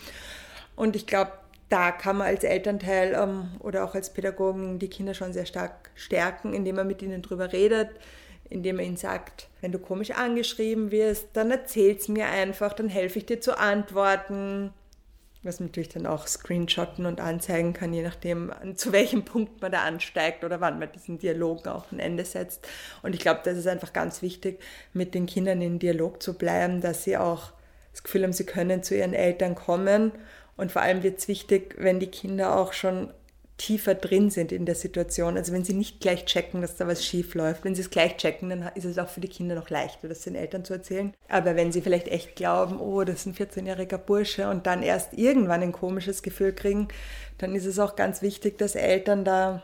Und 0.75 0.97
ich 0.97 1.07
glaube, 1.07 1.31
da 1.69 1.93
kann 1.93 2.17
man 2.17 2.27
als 2.27 2.43
Elternteil 2.43 3.15
ähm, 3.15 3.53
oder 3.61 3.85
auch 3.85 3.95
als 3.95 4.13
Pädagogen 4.13 4.81
die 4.81 4.89
Kinder 4.89 5.15
schon 5.15 5.33
sehr 5.33 5.47
stark 5.47 5.91
stärken, 5.95 6.53
indem 6.53 6.77
man 6.77 6.89
mit 6.89 7.01
ihnen 7.01 7.23
drüber 7.23 7.53
redet, 7.53 7.91
indem 8.51 8.77
man 8.77 8.85
ihnen 8.85 8.97
sagt, 8.97 9.49
wenn 9.61 9.71
du 9.71 9.79
komisch 9.79 10.11
angeschrieben 10.11 10.91
wirst, 10.91 11.29
dann 11.35 11.53
erzähl's 11.53 12.09
mir 12.09 12.27
einfach, 12.27 12.73
dann 12.73 12.89
helfe 12.89 13.21
ich 13.21 13.27
dir 13.27 13.41
zu 13.41 13.57
antworten 13.57 14.73
was 15.43 15.59
man 15.59 15.69
natürlich 15.69 15.89
dann 15.89 16.07
auch 16.07 16.27
screenshotten 16.27 17.05
und 17.05 17.21
anzeigen 17.21 17.73
kann, 17.73 17.93
je 17.93 18.03
nachdem, 18.03 18.53
zu 18.77 18.93
welchem 18.93 19.25
Punkt 19.25 19.61
man 19.61 19.73
da 19.73 19.83
ansteigt 19.83 20.45
oder 20.45 20.61
wann 20.61 20.79
man 20.79 20.93
diesen 20.93 21.19
Dialog 21.19 21.67
auch 21.67 21.91
ein 21.91 21.99
Ende 21.99 22.25
setzt. 22.25 22.67
Und 23.03 23.15
ich 23.15 23.21
glaube, 23.21 23.41
das 23.45 23.59
ist 23.59 23.67
einfach 23.67 23.93
ganz 23.93 24.23
wichtig, 24.23 24.61
mit 24.93 25.15
den 25.15 25.27
Kindern 25.27 25.61
in 25.61 25.79
Dialog 25.79 26.23
zu 26.23 26.35
bleiben, 26.35 26.81
dass 26.81 27.05
sie 27.05 27.17
auch 27.17 27.53
das 27.91 28.03
Gefühl 28.03 28.23
haben, 28.23 28.33
sie 28.33 28.47
können 28.47 28.83
zu 28.83 28.97
ihren 28.97 29.15
Eltern 29.15 29.55
kommen. 29.55 30.13
Und 30.57 30.71
vor 30.71 30.83
allem 30.83 31.03
wird 31.03 31.19
es 31.19 31.29
wichtig, 31.29 31.75
wenn 31.79 31.99
die 31.99 32.11
Kinder 32.11 32.57
auch 32.57 32.73
schon 32.73 33.13
tiefer 33.63 33.95
drin 33.95 34.29
sind 34.29 34.51
in 34.51 34.67
der 34.67 34.75
Situation. 34.75 35.37
Also 35.37 35.53
wenn 35.53 35.63
sie 35.63 35.73
nicht 35.73 36.01
gleich 36.01 36.25
checken, 36.25 36.63
dass 36.63 36.75
da 36.75 36.89
was 36.89 37.05
schief 37.05 37.35
läuft, 37.35 37.65
wenn 37.65 37.77
sie 37.77 37.83
es 37.83 37.91
gleich 37.91 38.17
checken, 38.17 38.51
dann 38.51 38.71
ist 38.75 38.85
es 38.85 38.99
auch 38.99 39.09
für 39.09 39.21
die 39.21 39.29
Kinder 39.29 39.55
noch 39.55 39.71
leichter, 39.71 40.09
das 40.09 40.23
den 40.23 40.35
Eltern 40.35 40.65
zu 40.65 40.73
erzählen. 40.73 41.15
Aber 41.29 41.55
wenn 41.55 41.71
sie 41.71 41.81
vielleicht 41.81 42.09
echt 42.09 42.35
glauben, 42.35 42.81
oh, 42.81 43.05
das 43.05 43.25
ist 43.25 43.27
ein 43.27 43.35
14-jähriger 43.35 43.99
Bursche 43.99 44.51
und 44.51 44.67
dann 44.67 44.83
erst 44.83 45.13
irgendwann 45.15 45.63
ein 45.63 45.71
komisches 45.71 46.25
Gefühl 46.25 46.53
kriegen, 46.53 46.89
dann 47.39 47.55
ist 47.55 47.65
es 47.65 47.79
auch 47.79 47.95
ganz 47.95 48.21
wichtig, 48.21 48.59
dass 48.59 48.75
Eltern 48.75 49.25
da 49.25 49.63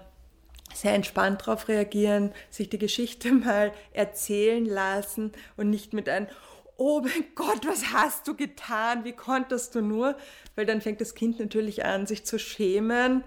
sehr 0.73 0.95
entspannt 0.95 1.41
darauf 1.41 1.67
reagieren, 1.67 2.31
sich 2.51 2.69
die 2.69 2.79
Geschichte 2.79 3.33
mal 3.33 3.73
erzählen 3.93 4.65
lassen 4.65 5.33
und 5.57 5.71
nicht 5.71 5.93
mit 5.93 6.09
einem, 6.09 6.29
oh 6.77 7.01
mein 7.01 7.25
Gott, 7.35 7.67
was 7.67 7.93
hast 7.93 8.29
du 8.29 8.37
getan? 8.37 9.03
Wie 9.03 9.13
konntest 9.13 9.75
du 9.75 9.81
nur? 9.81 10.17
Weil 10.55 10.67
dann 10.67 10.83
fängt 10.83 11.01
das 11.01 11.17
Kind 11.17 11.41
natürlich 11.41 11.85
an, 11.85 12.07
sich 12.07 12.25
zu 12.25 12.39
schämen 12.39 13.25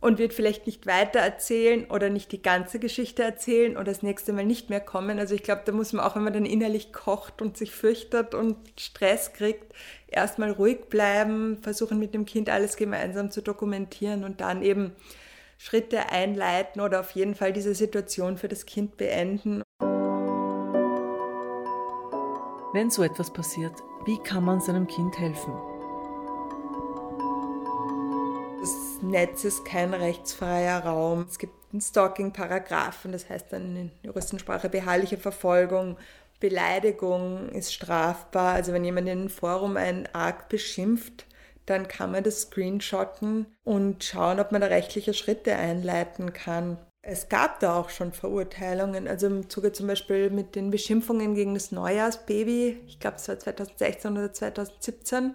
und 0.00 0.18
wird 0.18 0.32
vielleicht 0.32 0.66
nicht 0.66 0.86
weiter 0.86 1.18
erzählen 1.18 1.86
oder 1.90 2.08
nicht 2.08 2.30
die 2.32 2.42
ganze 2.42 2.78
Geschichte 2.78 3.22
erzählen 3.22 3.76
oder 3.76 3.84
das 3.84 4.02
nächste 4.02 4.32
Mal 4.32 4.44
nicht 4.44 4.70
mehr 4.70 4.80
kommen. 4.80 5.18
Also 5.18 5.34
ich 5.34 5.42
glaube, 5.42 5.62
da 5.64 5.72
muss 5.72 5.92
man 5.92 6.04
auch, 6.04 6.14
wenn 6.14 6.24
man 6.24 6.32
dann 6.32 6.46
innerlich 6.46 6.92
kocht 6.92 7.42
und 7.42 7.56
sich 7.56 7.72
fürchtet 7.72 8.34
und 8.34 8.56
Stress 8.78 9.32
kriegt, 9.32 9.72
erstmal 10.06 10.52
ruhig 10.52 10.88
bleiben, 10.88 11.58
versuchen 11.62 11.98
mit 11.98 12.14
dem 12.14 12.26
Kind 12.26 12.48
alles 12.48 12.76
gemeinsam 12.76 13.30
zu 13.30 13.42
dokumentieren 13.42 14.24
und 14.24 14.40
dann 14.40 14.62
eben 14.62 14.92
Schritte 15.58 16.10
einleiten 16.10 16.80
oder 16.80 17.00
auf 17.00 17.10
jeden 17.12 17.34
Fall 17.34 17.52
diese 17.52 17.74
Situation 17.74 18.38
für 18.38 18.48
das 18.48 18.64
Kind 18.64 18.96
beenden. 18.96 19.62
Wenn 22.72 22.90
so 22.90 23.02
etwas 23.02 23.32
passiert, 23.32 23.72
wie 24.04 24.18
kann 24.18 24.44
man 24.44 24.60
seinem 24.60 24.86
Kind 24.86 25.18
helfen? 25.18 25.77
Netz 29.02 29.44
ist 29.44 29.64
kein 29.64 29.94
rechtsfreier 29.94 30.84
Raum. 30.84 31.26
Es 31.28 31.38
gibt 31.38 31.54
einen 31.72 31.80
Stalking-Paragraphen, 31.80 33.12
das 33.12 33.28
heißt 33.28 33.52
dann 33.52 33.76
in 33.76 33.92
Juristensprache 34.02 34.68
beharrliche 34.68 35.18
Verfolgung. 35.18 35.96
Beleidigung 36.40 37.48
ist 37.50 37.72
strafbar. 37.72 38.54
Also 38.54 38.72
wenn 38.72 38.84
jemand 38.84 39.08
in 39.08 39.18
einem 39.18 39.30
Forum 39.30 39.76
einen 39.76 40.08
arg 40.12 40.48
beschimpft, 40.48 41.26
dann 41.66 41.86
kann 41.86 42.12
man 42.12 42.24
das 42.24 42.42
screenshotten 42.42 43.46
und 43.64 44.02
schauen, 44.02 44.40
ob 44.40 44.52
man 44.52 44.60
da 44.60 44.68
rechtliche 44.68 45.14
Schritte 45.14 45.54
einleiten 45.54 46.32
kann. 46.32 46.78
Es 47.02 47.28
gab 47.28 47.60
da 47.60 47.78
auch 47.78 47.90
schon 47.90 48.12
Verurteilungen, 48.12 49.06
also 49.06 49.26
im 49.26 49.48
Zuge 49.48 49.72
zum 49.72 49.86
Beispiel 49.86 50.30
mit 50.30 50.54
den 50.54 50.70
Beschimpfungen 50.70 51.34
gegen 51.34 51.54
das 51.54 51.72
Neujahrsbaby, 51.72 52.80
ich 52.86 52.98
glaube 52.98 53.16
es 53.16 53.28
war 53.28 53.38
2016 53.38 54.12
oder 54.12 54.32
2017, 54.32 55.34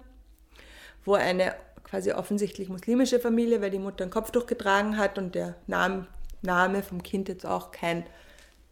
wo 1.06 1.14
eine 1.14 1.54
quasi 1.94 2.12
offensichtlich 2.12 2.70
muslimische 2.70 3.20
Familie, 3.20 3.62
weil 3.62 3.70
die 3.70 3.78
Mutter 3.78 4.04
ein 4.04 4.10
Kopftuch 4.10 4.48
getragen 4.48 4.98
hat 4.98 5.20
und 5.20 5.36
der 5.36 5.54
Name, 5.68 6.08
Name 6.42 6.82
vom 6.82 7.04
Kind 7.04 7.30
jetzt 7.30 7.46
auch 7.46 7.70
kein 7.70 8.04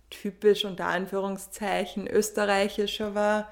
typisch 0.09 0.65
unter 0.65 0.87
Anführungszeichen 0.87 2.07
österreichischer 2.07 3.13
war, 3.13 3.47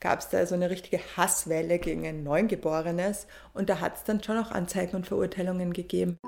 gab 0.00 0.18
es 0.18 0.28
da 0.28 0.44
so 0.44 0.54
eine 0.54 0.68
richtige 0.68 1.00
Hasswelle 1.16 1.78
gegen 1.78 2.06
ein 2.06 2.24
Neugeborenes 2.24 3.26
und 3.54 3.70
da 3.70 3.80
hat 3.80 3.96
es 3.96 4.04
dann 4.04 4.22
schon 4.22 4.36
auch 4.36 4.50
Anzeigen 4.50 4.96
und 4.96 5.06
Verurteilungen 5.06 5.72
gegeben. 5.72 6.18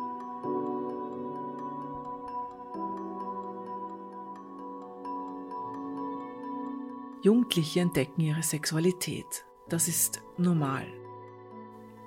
Jugendliche 7.20 7.80
entdecken 7.80 8.22
ihre 8.22 8.42
Sexualität. 8.42 9.44
Das 9.68 9.88
ist 9.88 10.22
normal. 10.38 10.86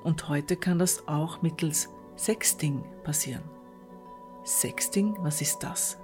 Und 0.03 0.29
heute 0.29 0.55
kann 0.55 0.79
das 0.79 1.07
auch 1.07 1.41
mittels 1.41 1.89
Sexting 2.17 2.83
passieren. 3.03 3.43
Sexting, 4.43 5.15
was 5.19 5.41
ist 5.41 5.59
das? 5.59 5.97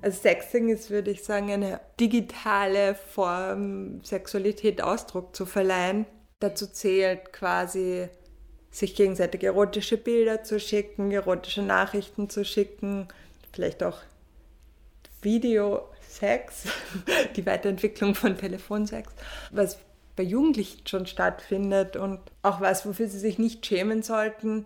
Also 0.00 0.20
Sexting 0.20 0.68
ist, 0.68 0.90
würde 0.90 1.10
ich 1.10 1.24
sagen, 1.24 1.50
eine 1.50 1.80
digitale 1.98 2.94
Form, 2.94 4.02
Sexualität 4.04 4.82
Ausdruck 4.82 5.34
zu 5.34 5.46
verleihen. 5.46 6.06
Dazu 6.40 6.66
zählt 6.66 7.32
quasi, 7.32 8.08
sich 8.70 8.94
gegenseitig 8.94 9.42
erotische 9.42 9.96
Bilder 9.96 10.44
zu 10.44 10.60
schicken, 10.60 11.10
erotische 11.10 11.62
Nachrichten 11.62 12.28
zu 12.28 12.44
schicken, 12.44 13.08
vielleicht 13.52 13.82
auch 13.82 13.98
Videosex, 15.22 16.64
die 17.36 17.46
Weiterentwicklung 17.46 18.14
von 18.14 18.36
Telefonsex. 18.36 19.12
Was 19.50 19.78
bei 20.18 20.24
Jugendlichen 20.24 20.84
schon 20.84 21.06
stattfindet 21.06 21.96
und 21.96 22.18
auch 22.42 22.60
was, 22.60 22.84
wofür 22.84 23.06
sie 23.06 23.20
sich 23.20 23.38
nicht 23.38 23.64
schämen 23.64 24.02
sollten. 24.02 24.64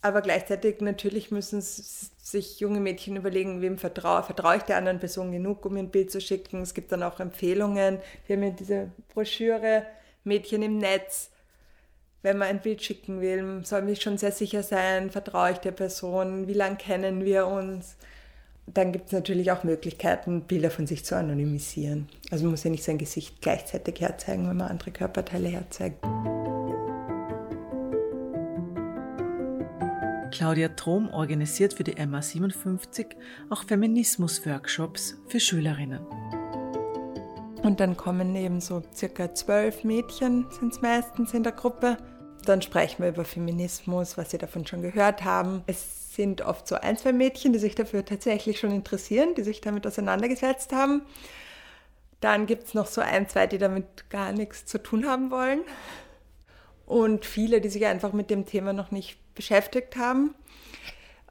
Aber 0.00 0.22
gleichzeitig 0.22 0.80
natürlich 0.80 1.30
müssen 1.30 1.60
sich 1.60 2.58
junge 2.58 2.80
Mädchen 2.80 3.16
überlegen, 3.16 3.60
wem 3.60 3.76
vertraue, 3.76 4.22
vertraue 4.22 4.56
ich 4.56 4.62
der 4.62 4.78
anderen 4.78 4.98
Person 4.98 5.30
genug, 5.30 5.66
um 5.66 5.76
ein 5.76 5.90
Bild 5.90 6.10
zu 6.10 6.22
schicken. 6.22 6.62
Es 6.62 6.72
gibt 6.72 6.90
dann 6.90 7.02
auch 7.02 7.20
Empfehlungen. 7.20 7.98
Wir 8.26 8.36
haben 8.36 8.42
ja 8.42 8.50
diese 8.50 8.90
Broschüre 9.12 9.84
Mädchen 10.24 10.62
im 10.62 10.78
Netz. 10.78 11.30
Wenn 12.22 12.38
man 12.38 12.48
ein 12.48 12.62
Bild 12.62 12.82
schicken 12.82 13.20
will, 13.20 13.60
soll 13.64 13.82
mich 13.82 14.00
schon 14.00 14.16
sehr 14.16 14.32
sicher 14.32 14.62
sein, 14.62 15.10
vertraue 15.10 15.52
ich 15.52 15.58
der 15.58 15.72
Person, 15.72 16.48
wie 16.48 16.54
lange 16.54 16.76
kennen 16.76 17.24
wir 17.24 17.46
uns 17.46 17.96
dann 18.74 18.92
gibt 18.92 19.06
es 19.06 19.12
natürlich 19.12 19.50
auch 19.52 19.64
Möglichkeiten, 19.64 20.42
Bilder 20.42 20.70
von 20.70 20.86
sich 20.86 21.04
zu 21.04 21.16
anonymisieren. 21.16 22.08
Also 22.30 22.44
man 22.44 22.52
muss 22.52 22.64
ja 22.64 22.70
nicht 22.70 22.84
sein 22.84 22.98
Gesicht 22.98 23.40
gleichzeitig 23.40 24.00
herzeigen, 24.00 24.48
wenn 24.48 24.56
man 24.56 24.68
andere 24.68 24.90
Körperteile 24.90 25.48
herzeigt. 25.48 26.04
Claudia 30.30 30.68
Trom 30.68 31.08
organisiert 31.10 31.74
für 31.74 31.84
die 31.84 31.96
MA57 31.96 33.06
auch 33.50 33.64
Feminismus-Workshops 33.64 35.16
für 35.26 35.40
Schülerinnen. 35.40 36.00
Und 37.62 37.80
dann 37.80 37.96
kommen 37.96 38.36
eben 38.36 38.60
so 38.60 38.82
circa 38.94 39.34
zwölf 39.34 39.82
Mädchen, 39.82 40.46
sind 40.50 40.72
es 40.72 40.80
meistens 40.80 41.34
in 41.34 41.42
der 41.42 41.52
Gruppe. 41.52 41.96
Dann 42.44 42.62
sprechen 42.62 43.02
wir 43.02 43.10
über 43.10 43.24
Feminismus, 43.24 44.16
was 44.16 44.30
sie 44.30 44.38
davon 44.38 44.66
schon 44.66 44.82
gehört 44.82 45.24
haben. 45.24 45.62
Es 45.66 46.14
sind 46.14 46.42
oft 46.42 46.66
so 46.66 46.76
ein, 46.76 46.96
zwei 46.96 47.12
Mädchen, 47.12 47.52
die 47.52 47.58
sich 47.58 47.74
dafür 47.74 48.04
tatsächlich 48.04 48.58
schon 48.58 48.72
interessieren, 48.72 49.34
die 49.36 49.42
sich 49.42 49.60
damit 49.60 49.86
auseinandergesetzt 49.86 50.72
haben. 50.72 51.02
Dann 52.20 52.46
gibt 52.46 52.68
es 52.68 52.74
noch 52.74 52.86
so 52.86 53.00
ein, 53.00 53.28
zwei, 53.28 53.46
die 53.46 53.58
damit 53.58 54.10
gar 54.10 54.32
nichts 54.32 54.66
zu 54.66 54.82
tun 54.82 55.06
haben 55.06 55.30
wollen. 55.30 55.60
Und 56.86 57.26
viele, 57.26 57.60
die 57.60 57.68
sich 57.68 57.84
einfach 57.86 58.12
mit 58.12 58.30
dem 58.30 58.46
Thema 58.46 58.72
noch 58.72 58.90
nicht 58.90 59.18
beschäftigt 59.34 59.96
haben. 59.96 60.34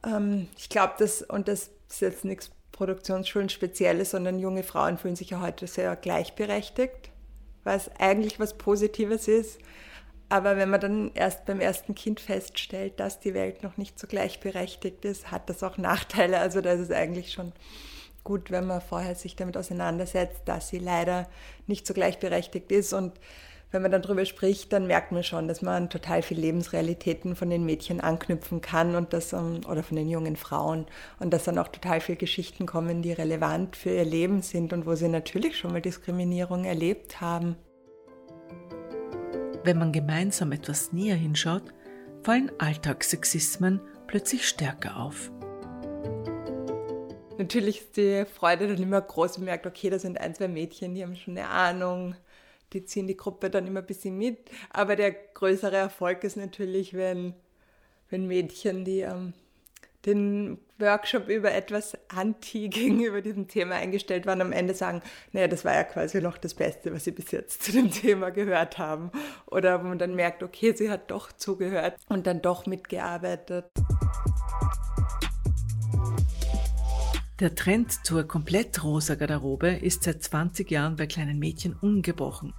Ähm, 0.05 0.47
ich 0.57 0.69
glaube, 0.69 0.93
das, 0.99 1.21
und 1.23 1.47
das 1.47 1.71
ist 1.89 2.01
jetzt 2.01 2.25
nichts 2.25 2.51
Produktionsschulen 2.71 3.49
Spezielles, 3.49 4.11
sondern 4.11 4.39
junge 4.39 4.63
Frauen 4.63 4.97
fühlen 4.97 5.15
sich 5.15 5.31
ja 5.31 5.41
heute 5.41 5.65
sehr 5.65 5.95
gleichberechtigt, 5.95 7.09
was 7.63 7.89
eigentlich 7.99 8.39
was 8.39 8.57
Positives 8.57 9.27
ist. 9.27 9.59
Aber 10.29 10.57
wenn 10.57 10.69
man 10.69 10.81
dann 10.81 11.11
erst 11.13 11.45
beim 11.45 11.61
ersten 11.61 11.95
Kind 11.95 12.19
feststellt, 12.19 12.99
dass 12.99 13.19
die 13.19 13.33
Welt 13.33 13.63
noch 13.63 13.77
nicht 13.77 13.97
so 13.97 14.07
gleichberechtigt 14.07 15.05
ist, 15.05 15.31
hat 15.31 15.49
das 15.49 15.63
auch 15.63 15.77
Nachteile. 15.77 16.39
Also 16.39 16.59
da 16.61 16.71
ist 16.71 16.81
es 16.81 16.91
eigentlich 16.91 17.31
schon 17.31 17.53
gut, 18.25 18.51
wenn 18.51 18.67
man 18.67 18.81
vorher 18.81 19.15
sich 19.15 19.37
damit 19.37 19.55
auseinandersetzt, 19.55 20.41
dass 20.45 20.67
sie 20.67 20.79
leider 20.79 21.29
nicht 21.65 21.87
so 21.87 21.93
gleichberechtigt 21.93 22.73
ist. 22.73 22.91
Und 22.91 23.13
wenn 23.71 23.81
man 23.81 23.91
dann 23.91 24.01
darüber 24.01 24.25
spricht, 24.25 24.73
dann 24.73 24.87
merkt 24.87 25.13
man 25.13 25.23
schon, 25.23 25.47
dass 25.47 25.61
man 25.61 25.89
total 25.89 26.21
viel 26.21 26.37
Lebensrealitäten 26.37 27.37
von 27.37 27.49
den 27.49 27.65
Mädchen 27.65 28.01
anknüpfen 28.01 28.59
kann 28.59 28.95
und 28.95 29.13
das, 29.13 29.31
ähm, 29.31 29.61
oder 29.69 29.81
von 29.81 29.95
den 29.95 30.09
jungen 30.09 30.35
Frauen 30.35 30.87
und 31.19 31.31
dass 31.31 31.45
dann 31.45 31.57
auch 31.57 31.69
total 31.69 32.01
viele 32.01 32.17
Geschichten 32.17 32.65
kommen, 32.65 33.01
die 33.01 33.13
relevant 33.13 33.77
für 33.77 33.91
ihr 33.91 34.05
Leben 34.05 34.41
sind 34.41 34.73
und 34.73 34.85
wo 34.85 34.95
sie 34.95 35.07
natürlich 35.07 35.57
schon 35.57 35.71
mal 35.71 35.81
Diskriminierung 35.81 36.65
erlebt 36.65 37.21
haben. 37.21 37.55
Wenn 39.67 39.79
man 39.79 39.91
gemeinsam 39.91 40.53
etwas 40.53 40.93
näher 40.93 41.17
hinschaut, 41.17 41.73
fallen 42.23 42.49
Alltagssexismen 42.57 43.81
plötzlich 44.07 44.47
stärker 44.47 44.95
auf. 44.95 45.29
Natürlich 47.37 47.81
ist 47.81 47.97
die 47.97 48.23
Freude 48.23 48.69
dann 48.69 48.81
immer 48.81 49.01
groß 49.01 49.39
und 49.39 49.43
merkt, 49.43 49.67
okay, 49.67 49.89
da 49.89 49.99
sind 49.99 50.21
ein, 50.21 50.33
zwei 50.33 50.47
Mädchen, 50.47 50.95
die 50.95 51.03
haben 51.03 51.17
schon 51.17 51.37
eine 51.37 51.49
Ahnung, 51.49 52.15
die 52.71 52.85
ziehen 52.85 53.07
die 53.07 53.17
Gruppe 53.17 53.49
dann 53.49 53.67
immer 53.67 53.81
ein 53.81 53.85
bisschen 53.85 54.17
mit. 54.17 54.37
Aber 54.69 54.95
der 54.95 55.11
größere 55.11 55.75
Erfolg 55.75 56.23
ist 56.23 56.37
natürlich, 56.37 56.93
wenn, 56.93 57.33
wenn 58.09 58.25
Mädchen, 58.25 58.85
die 58.85 59.01
ähm, 59.01 59.33
den 60.05 60.59
Workshop 60.79 61.27
über 61.27 61.53
etwas 61.53 61.97
anti 62.07 62.69
gegenüber 62.69 63.21
diesem 63.21 63.47
Thema 63.47 63.75
eingestellt 63.75 64.25
waren, 64.25 64.41
am 64.41 64.51
Ende 64.51 64.73
sagen, 64.73 65.01
naja, 65.31 65.47
das 65.47 65.65
war 65.65 65.73
ja 65.73 65.83
quasi 65.83 66.21
noch 66.21 66.37
das 66.37 66.53
Beste, 66.53 66.93
was 66.93 67.03
sie 67.03 67.11
bis 67.11 67.31
jetzt 67.31 67.63
zu 67.63 67.71
dem 67.71 67.91
Thema 67.91 68.29
gehört 68.29 68.77
haben. 68.77 69.11
Oder 69.45 69.83
wo 69.83 69.87
man 69.87 69.97
dann 69.97 70.15
merkt, 70.15 70.43
okay, 70.43 70.73
sie 70.73 70.89
hat 70.89 71.11
doch 71.11 71.31
zugehört 71.31 71.97
und 72.09 72.27
dann 72.27 72.41
doch 72.41 72.65
mitgearbeitet. 72.65 73.65
Der 77.39 77.53
Trend 77.53 78.03
zur 78.03 78.27
komplett 78.27 78.83
rosa 78.83 79.13
Garderobe 79.13 79.69
ist 79.69 80.03
seit 80.03 80.23
20 80.23 80.71
Jahren 80.71 80.95
bei 80.95 81.05
kleinen 81.05 81.37
Mädchen 81.37 81.75
ungebrochen. 81.79 82.53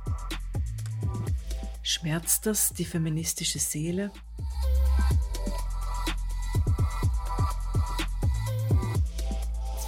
Schmerzt 1.83 2.47
das 2.47 2.75
die 2.75 2.85
feministische 2.85 3.59
Seele? 3.59 4.13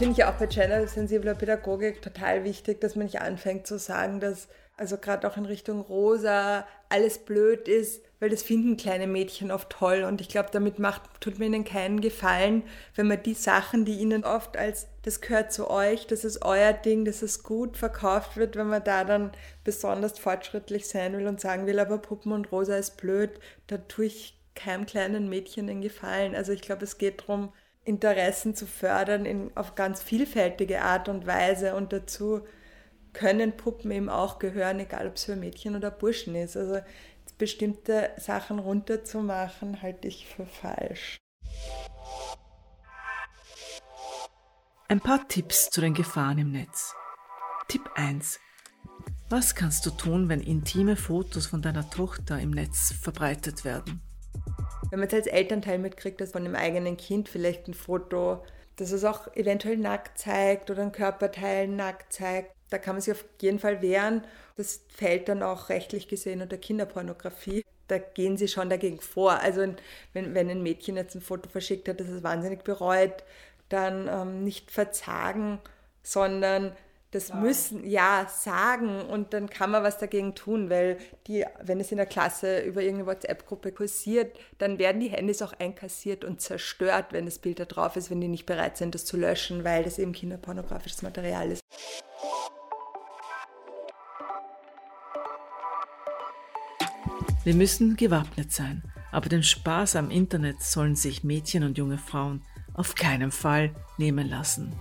Finde 0.01 0.19
ich 0.19 0.25
auch 0.25 0.39
bei 0.39 0.47
gendersensibler 0.47 1.35
Pädagogik 1.35 2.01
total 2.01 2.43
wichtig, 2.45 2.81
dass 2.81 2.97
man 2.97 3.05
nicht 3.05 3.21
anfängt 3.21 3.67
zu 3.67 3.79
sagen, 3.79 4.19
dass 4.19 4.49
also 4.79 4.97
gerade 4.97 5.29
auch 5.29 5.37
in 5.37 5.45
Richtung 5.45 5.83
rosa 5.83 6.67
alles 6.89 7.19
blöd 7.19 7.69
ist, 7.69 8.03
weil 8.19 8.31
das 8.31 8.43
finden 8.43 8.79
kleine 8.79 9.07
Mädchen 9.07 9.51
oft 9.51 9.69
toll 9.69 10.05
und 10.09 10.23
ich 10.23 10.31
glaube, 10.31 10.49
damit 10.53 10.79
macht, 10.79 11.03
tut 11.21 11.39
mir 11.39 11.45
ihnen 11.45 11.67
keinen 11.67 12.01
Gefallen, 12.01 12.63
wenn 12.95 13.09
man 13.09 13.23
die 13.23 13.35
Sachen, 13.35 13.85
die 13.85 13.99
ihnen 13.99 14.25
oft 14.25 14.57
als 14.57 14.87
das 15.03 15.21
gehört 15.21 15.53
zu 15.53 15.69
euch, 15.69 16.07
das 16.07 16.25
ist 16.25 16.47
euer 16.47 16.73
Ding, 16.73 17.05
das 17.05 17.23
ist 17.23 17.43
gut 17.43 17.77
verkauft 17.77 18.39
wird, 18.39 18.57
wenn 18.57 18.69
man 18.69 18.83
da 18.83 19.05
dann 19.05 19.33
besonders 19.65 20.19
fortschrittlich 20.19 20.89
sein 20.89 21.15
will 21.15 21.27
und 21.27 21.43
sagen 21.43 21.67
will, 21.67 21.79
aber 21.79 21.99
Puppen 21.99 22.33
und 22.33 22.51
rosa 22.51 22.77
ist 22.77 22.97
blöd, 22.97 23.39
da 23.67 23.77
tue 23.77 24.07
ich 24.07 24.41
keinem 24.55 24.87
kleinen 24.87 25.29
Mädchen 25.29 25.67
den 25.67 25.83
Gefallen. 25.83 26.35
Also 26.35 26.53
ich 26.53 26.63
glaube, 26.63 26.85
es 26.85 26.97
geht 26.97 27.21
darum, 27.21 27.53
Interessen 27.85 28.55
zu 28.55 28.67
fördern 28.67 29.25
in, 29.25 29.51
auf 29.57 29.75
ganz 29.75 30.03
vielfältige 30.03 30.83
Art 30.83 31.09
und 31.09 31.27
Weise 31.27 31.75
und 31.75 31.93
dazu 31.93 32.43
können 33.13 33.57
Puppen 33.57 33.91
eben 33.91 34.09
auch 34.09 34.39
gehören, 34.39 34.79
egal 34.79 35.09
ob 35.09 35.17
es 35.17 35.25
für 35.25 35.37
Mädchen 35.37 35.75
oder 35.75 35.91
Burschen 35.91 36.35
ist. 36.35 36.57
Also 36.57 36.81
bestimmte 37.39 38.11
Sachen 38.19 38.59
runterzumachen, 38.59 39.81
halte 39.83 40.07
ich 40.07 40.27
für 40.27 40.47
falsch. 40.47 41.17
Ein 44.89 45.01
paar 45.01 45.27
Tipps 45.27 45.71
zu 45.71 45.81
den 45.81 45.95
Gefahren 45.95 46.39
im 46.39 46.53
Netz. 46.53 46.95
Tipp 47.69 47.89
1. 47.95 48.39
Was 49.29 49.55
kannst 49.55 49.87
du 49.87 49.91
tun, 49.91 50.29
wenn 50.29 50.41
intime 50.41 50.97
Fotos 50.97 51.47
von 51.47 51.63
deiner 51.63 51.89
Tochter 51.89 52.39
im 52.41 52.51
Netz 52.51 52.93
verbreitet 53.01 53.65
werden? 53.65 54.03
Wenn 54.89 54.99
man 54.99 55.09
jetzt 55.09 55.15
als 55.15 55.27
Elternteil 55.27 55.79
mitkriegt, 55.79 56.21
dass 56.21 56.33
von 56.33 56.45
dem 56.45 56.55
eigenen 56.55 56.97
Kind 56.97 57.29
vielleicht 57.29 57.69
ein 57.69 57.75
Foto, 57.75 58.45
das 58.77 58.93
es 58.93 59.05
auch 59.05 59.35
eventuell 59.35 59.77
nackt 59.77 60.19
zeigt 60.19 60.71
oder 60.71 60.83
ein 60.83 60.93
Körperteil 60.93 61.69
nackt 61.69 62.13
zeigt, 62.13 62.53
da 62.71 62.79
kann 62.79 62.95
man 62.95 63.03
sich 63.03 63.13
auf 63.13 63.25
jeden 63.41 63.59
Fall 63.59 63.83
wehren. 63.83 64.25
Das 64.57 64.83
fällt 64.89 65.29
dann 65.29 65.43
auch 65.43 65.69
rechtlich 65.69 66.09
gesehen 66.09 66.41
unter 66.41 66.57
Kinderpornografie. 66.57 67.65
Da 67.89 67.99
gehen 67.99 68.37
sie 68.37 68.49
schon 68.49 68.71
dagegen 68.71 69.01
vor. 69.01 69.33
Also 69.41 69.63
wenn, 70.13 70.35
wenn 70.35 70.49
ein 70.49 70.63
Mädchen 70.63 70.97
jetzt 70.97 71.17
ein 71.17 71.21
Foto 71.21 71.51
verschickt 71.51 71.89
hat, 71.89 71.99
das 72.01 72.09
es 72.09 72.23
wahnsinnig 72.23 72.63
bereut, 72.63 73.25
dann 73.69 74.09
ähm, 74.09 74.45
nicht 74.45 74.71
verzagen, 74.71 75.59
sondern 76.03 76.77
das 77.11 77.29
sagen. 77.29 77.43
müssen, 77.43 77.89
ja, 77.89 78.27
sagen 78.29 79.01
und 79.03 79.33
dann 79.33 79.51
kann 79.51 79.71
man 79.71 79.83
was 79.83 79.99
dagegen 79.99 80.35
tun, 80.35 80.71
weil 80.71 80.99
die, 81.27 81.45
wenn 81.63 81.81
es 81.81 81.91
in 81.91 81.97
der 81.97 82.07
Klasse 82.07 82.61
über 82.61 82.83
irgendeine 82.83 83.09
WhatsApp-Gruppe 83.09 83.73
kursiert, 83.73 84.39
dann 84.59 84.79
werden 84.79 85.01
die 85.01 85.11
Handys 85.11 85.43
auch 85.43 85.53
einkassiert 85.55 86.25
und 86.25 86.41
zerstört, 86.41 87.07
wenn 87.11 87.25
das 87.25 87.39
Bild 87.39 87.59
da 87.59 87.65
drauf 87.65 87.97
ist, 87.97 88.11
wenn 88.11 88.21
die 88.21 88.29
nicht 88.29 88.47
bereit 88.47 88.77
sind, 88.77 88.95
das 88.95 89.05
zu 89.05 89.17
löschen, 89.17 89.65
weil 89.65 89.83
das 89.83 89.99
eben 89.99 90.13
kinderpornografisches 90.13 91.03
Material 91.03 91.51
ist. 91.51 91.61
Wir 97.43 97.55
müssen 97.55 97.97
gewappnet 97.97 98.53
sein, 98.53 98.83
aber 99.11 99.29
den 99.29 99.43
Spaß 99.43 99.97
am 99.97 100.11
Internet 100.11 100.63
sollen 100.63 100.95
sich 100.95 101.25
Mädchen 101.25 101.65
und 101.65 101.79
junge 101.79 101.99
Frauen 101.99 102.43
auf 102.75 102.95
keinen 102.95 103.31
Fall 103.33 103.75
nehmen 103.99 104.29
lassen. 104.29 104.73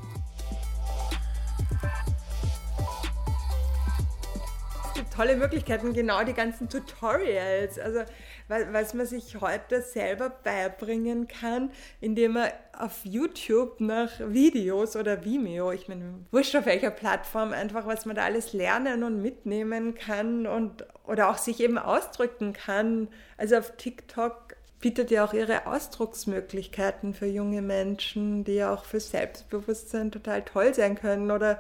Tolle 5.19 5.35
Möglichkeiten, 5.35 5.91
genau 5.91 6.23
die 6.23 6.33
ganzen 6.33 6.69
Tutorials. 6.69 7.77
Also 7.77 8.03
was 8.47 8.93
man 8.93 9.05
sich 9.05 9.41
heute 9.41 9.81
selber 9.81 10.29
beibringen 10.29 11.27
kann, 11.27 11.71
indem 11.99 12.33
man 12.33 12.49
auf 12.77 13.01
YouTube 13.03 13.81
nach 13.81 14.11
Videos 14.19 14.95
oder 14.95 15.25
Vimeo, 15.25 15.73
ich 15.73 15.89
meine, 15.89 16.05
wurscht 16.31 16.55
auf 16.55 16.65
welcher 16.65 16.91
Plattform, 16.91 17.51
einfach 17.51 17.85
was 17.85 18.05
man 18.05 18.15
da 18.15 18.23
alles 18.23 18.53
lernen 18.53 19.03
und 19.03 19.21
mitnehmen 19.21 19.93
kann 19.93 20.47
und 20.47 20.85
oder 21.05 21.29
auch 21.29 21.37
sich 21.37 21.59
eben 21.59 21.77
ausdrücken 21.77 22.53
kann. 22.53 23.09
Also 23.35 23.57
auf 23.57 23.75
TikTok 23.75 24.55
bietet 24.79 25.11
ja 25.11 25.25
auch 25.25 25.33
ihre 25.33 25.67
Ausdrucksmöglichkeiten 25.67 27.13
für 27.13 27.25
junge 27.25 27.61
Menschen, 27.61 28.45
die 28.45 28.53
ja 28.53 28.73
auch 28.73 28.85
für 28.85 29.01
Selbstbewusstsein 29.01 30.11
total 30.11 30.43
toll 30.43 30.73
sein 30.73 30.95
können 30.95 31.29
oder 31.29 31.59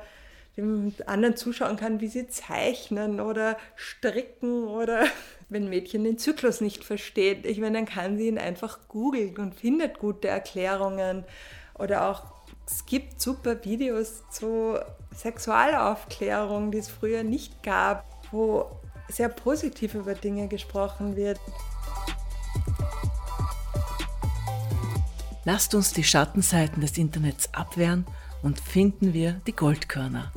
anderen 1.05 1.35
zuschauen 1.35 1.77
kann, 1.77 2.01
wie 2.01 2.07
sie 2.07 2.27
zeichnen 2.27 3.19
oder 3.19 3.57
stricken 3.75 4.67
oder 4.67 5.05
wenn 5.49 5.63
ein 5.63 5.69
Mädchen 5.69 6.03
den 6.03 6.17
Zyklus 6.17 6.61
nicht 6.61 6.83
versteht, 6.83 7.45
ich 7.45 7.59
meine, 7.59 7.77
dann 7.77 7.85
kann 7.85 8.17
sie 8.17 8.27
ihn 8.27 8.37
einfach 8.37 8.79
googeln 8.87 9.35
und 9.37 9.55
findet 9.55 9.99
gute 9.99 10.27
Erklärungen 10.27 11.23
oder 11.75 12.09
auch 12.09 12.23
es 12.65 12.85
gibt 12.85 13.19
super 13.19 13.63
Videos 13.63 14.23
zu 14.29 14.77
Sexualaufklärung, 15.15 16.71
die 16.71 16.77
es 16.77 16.87
früher 16.87 17.23
nicht 17.23 17.63
gab, 17.63 18.05
wo 18.31 18.69
sehr 19.09 19.29
positiv 19.29 19.95
über 19.95 20.13
Dinge 20.13 20.47
gesprochen 20.47 21.15
wird. 21.15 21.39
Lasst 25.45 25.73
uns 25.73 25.93
die 25.93 26.03
Schattenseiten 26.03 26.81
des 26.81 26.95
Internets 26.97 27.51
abwehren 27.53 28.05
und 28.41 28.59
finden 28.59 29.13
wir 29.13 29.41
die 29.47 29.53
Goldkörner. 29.53 30.31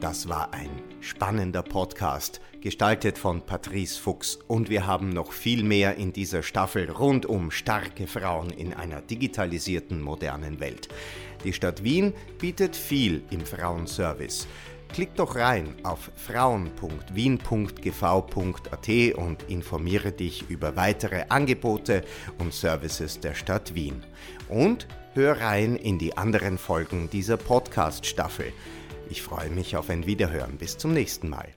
Das 0.00 0.28
war 0.28 0.52
ein 0.52 0.70
spannender 1.00 1.62
Podcast, 1.62 2.40
gestaltet 2.60 3.18
von 3.18 3.42
Patrice 3.42 4.00
Fuchs. 4.00 4.38
Und 4.48 4.68
wir 4.68 4.86
haben 4.86 5.10
noch 5.10 5.32
viel 5.32 5.62
mehr 5.62 5.96
in 5.96 6.12
dieser 6.12 6.42
Staffel 6.42 6.90
rund 6.90 7.26
um 7.26 7.50
starke 7.50 8.06
Frauen 8.06 8.50
in 8.50 8.74
einer 8.74 9.00
digitalisierten 9.02 10.00
modernen 10.00 10.58
Welt. 10.58 10.88
Die 11.44 11.52
Stadt 11.52 11.84
Wien 11.84 12.12
bietet 12.38 12.76
viel 12.76 13.22
im 13.30 13.46
Frauenservice. 13.46 14.46
Klick 14.92 15.14
doch 15.14 15.36
rein 15.36 15.74
auf 15.84 16.10
frauen.wien.gv.at 16.16 19.16
und 19.16 19.42
informiere 19.48 20.12
dich 20.12 20.50
über 20.50 20.76
weitere 20.76 21.24
Angebote 21.28 22.02
und 22.38 22.52
Services 22.52 23.20
der 23.20 23.34
Stadt 23.34 23.74
Wien. 23.74 24.02
Und 24.48 24.88
hör 25.14 25.40
rein 25.40 25.76
in 25.76 25.98
die 25.98 26.16
anderen 26.16 26.58
Folgen 26.58 27.08
dieser 27.08 27.36
Podcast-Staffel. 27.36 28.52
Ich 29.08 29.22
freue 29.22 29.50
mich 29.50 29.76
auf 29.76 29.90
ein 29.90 30.06
Wiederhören. 30.06 30.58
Bis 30.58 30.76
zum 30.76 30.92
nächsten 30.92 31.28
Mal. 31.28 31.48